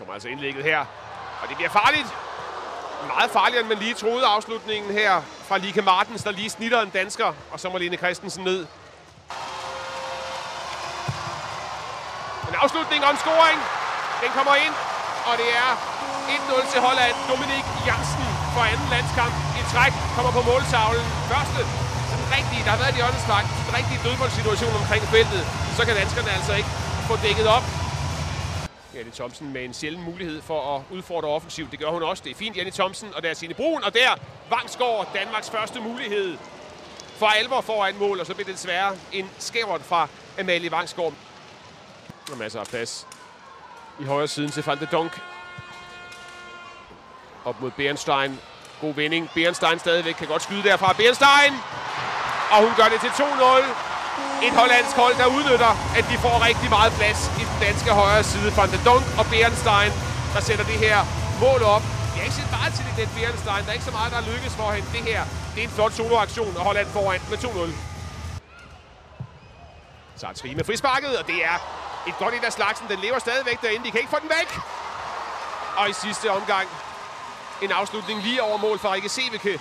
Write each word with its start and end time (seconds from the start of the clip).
kommer 0.00 0.14
altså 0.18 0.28
indlægget 0.34 0.64
her. 0.70 0.80
Og 1.42 1.44
det 1.48 1.56
bliver 1.58 1.72
farligt. 1.80 2.08
Meget 3.14 3.30
farligere, 3.38 3.60
end 3.64 3.70
man 3.74 3.80
lige 3.84 3.94
troede 4.02 4.24
afslutningen 4.34 4.90
her 5.00 5.12
fra 5.48 5.56
Lika 5.64 5.82
Martens, 5.92 6.22
der 6.26 6.32
lige 6.40 6.50
snitter 6.56 6.80
en 6.86 6.92
dansker. 7.00 7.28
Og 7.52 7.60
så 7.62 7.66
må 7.72 7.76
Lene 7.78 7.96
Christensen 8.02 8.42
ned. 8.50 8.60
En 12.50 12.54
afslutning 12.62 13.00
og 13.06 13.10
scoring. 13.24 13.58
Den 14.22 14.30
kommer 14.36 14.54
ind, 14.64 14.74
og 15.28 15.34
det 15.40 15.50
er 15.62 15.70
1-0 16.36 16.72
til 16.72 16.80
Holland. 16.86 17.14
Dominik 17.30 17.66
Jansen 17.88 18.26
for 18.54 18.62
anden 18.72 18.88
landskamp 18.94 19.34
i 19.60 19.62
træk 19.72 19.92
kommer 20.16 20.32
på 20.38 20.42
måltavlen. 20.50 21.06
Første 21.32 21.60
sådan 22.10 22.28
rigtige, 22.38 22.62
der 22.64 22.70
har 22.74 22.80
været 22.84 22.96
i 22.98 23.02
åndesvagt, 23.08 23.48
en 23.68 23.74
rigtig 23.78 23.96
dødboldssituation 24.04 24.74
omkring 24.80 25.02
feltet. 25.14 25.42
Så 25.76 25.82
kan 25.86 25.94
danskerne 26.02 26.30
altså 26.38 26.52
ikke 26.60 26.70
få 27.08 27.14
dækket 27.26 27.48
op. 27.56 27.79
Janne 28.94 29.10
Thomsen 29.10 29.52
med 29.52 29.64
en 29.64 29.74
sjælden 29.74 30.04
mulighed 30.04 30.42
for 30.42 30.76
at 30.76 30.82
udfordre 30.90 31.28
offensivt. 31.28 31.70
Det 31.70 31.78
gør 31.78 31.90
hun 31.90 32.02
også. 32.02 32.22
Det 32.24 32.30
er 32.30 32.34
fint, 32.34 32.56
Janne 32.56 32.70
Thomsen, 32.70 33.14
og 33.14 33.22
der 33.22 33.30
er 33.30 33.34
Signe 33.34 33.54
Brun, 33.54 33.84
og 33.84 33.94
der 33.94 34.14
Vangsgaard, 34.50 35.08
Danmarks 35.14 35.50
første 35.50 35.80
mulighed 35.80 36.38
for 37.16 37.26
alvor 37.26 37.60
foran 37.60 37.96
mål, 37.98 38.20
og 38.20 38.26
så 38.26 38.34
bliver 38.34 38.46
det 38.46 38.54
desværre 38.54 38.96
en 39.12 39.30
skævert 39.38 39.82
fra 39.82 40.08
Amalie 40.38 40.70
Vangsgaard. 40.70 41.12
Og 42.32 42.38
masser 42.38 42.60
af 42.60 42.66
plads 42.66 43.06
i 44.00 44.04
højre 44.04 44.28
siden 44.28 44.50
til 44.50 44.64
Van 44.66 44.80
de 44.80 44.86
Donk. 44.92 45.20
Op 47.44 47.60
mod 47.60 47.70
Bernstein. 47.70 48.40
God 48.80 48.94
vending. 48.94 49.30
Bernstein 49.34 49.78
stadigvæk 49.78 50.14
kan 50.14 50.26
godt 50.26 50.42
skyde 50.42 50.62
derfra. 50.62 50.92
Bernstein! 50.92 51.54
Og 52.50 52.62
hun 52.62 52.72
gør 52.76 52.88
det 52.88 53.00
til 53.00 53.08
2-0. 53.08 53.89
Et 54.46 54.52
hollandsk 54.60 54.96
hold, 55.02 55.14
der 55.22 55.26
udnytter, 55.36 55.72
at 55.98 56.04
de 56.10 56.16
får 56.24 56.34
rigtig 56.48 56.68
meget 56.76 56.92
plads 56.98 57.20
i 57.40 57.42
den 57.50 57.58
danske 57.66 57.90
højre 58.00 58.24
side. 58.32 58.48
Van 58.56 58.68
de 58.74 58.78
Dunk 58.88 59.04
og 59.20 59.24
Bernstein, 59.32 59.92
der 60.34 60.40
sætter 60.48 60.64
det 60.72 60.78
her 60.86 60.98
mål 61.44 61.60
op. 61.74 61.84
Jeg 62.12 62.18
har 62.20 62.26
ikke 62.28 62.38
set 62.40 62.50
meget 62.58 62.72
til 62.76 62.84
det, 62.88 62.94
den 63.00 63.10
Bernstein. 63.16 63.62
Der 63.64 63.70
er 63.72 63.76
ikke 63.78 63.88
så 63.90 63.96
meget, 63.98 64.10
der 64.16 64.20
lykkes 64.32 64.54
for 64.60 64.68
hende. 64.76 64.88
Det 64.96 65.02
her, 65.10 65.20
det 65.52 65.58
er 65.62 65.66
en 65.70 65.74
flot 65.78 65.92
soloaktion, 65.92 66.52
og 66.58 66.62
Holland 66.68 66.88
foran 66.96 67.20
med 67.30 67.38
2-0. 67.38 67.44
Så 70.20 70.26
er 70.26 70.32
Trine 70.32 70.64
frisparket, 70.64 71.12
og 71.20 71.26
det 71.26 71.38
er 71.50 71.56
et 72.08 72.16
godt 72.22 72.34
ind 72.34 72.44
af 72.44 72.52
slagsen. 72.52 72.86
Den 72.88 72.98
lever 72.98 73.18
stadigvæk 73.18 73.58
derinde. 73.62 73.84
De 73.86 73.90
kan 73.90 74.00
ikke 74.00 74.14
få 74.16 74.20
den 74.24 74.30
væk. 74.38 74.50
Og 75.76 75.90
i 75.90 75.92
sidste 75.92 76.26
omgang 76.38 76.66
en 77.62 77.72
afslutning 77.72 78.22
lige 78.22 78.42
over 78.42 78.58
mål 78.58 78.78
fra 78.78 78.92
Rikke 78.92 79.08
Seveke 79.08 79.60